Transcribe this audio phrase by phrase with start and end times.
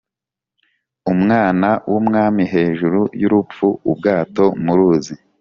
[1.13, 5.13] Umwana w'umwami hejuru y'urupfu-Ubwato mu ruzi.